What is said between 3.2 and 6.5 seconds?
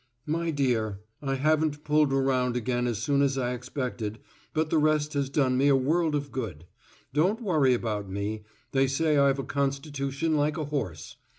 as I expected, but the rest has done me a world of